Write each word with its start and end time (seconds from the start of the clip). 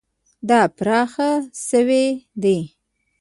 دا 0.49 0.61
پراخ 0.77 1.13
شوی 1.67 2.05
دی. 2.41 2.57